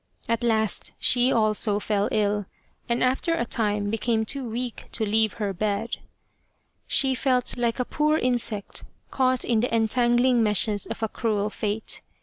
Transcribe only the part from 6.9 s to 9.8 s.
felt like a poor insect caught in the